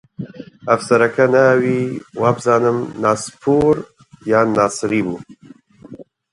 ئەفسەرەکە 0.69 1.25
ناوی 1.33 1.79
وابزانم 2.21 2.77
ناسرپوور 3.03 3.75
یان 4.31 4.47
ناسری 4.57 5.01
بوو 5.05 5.17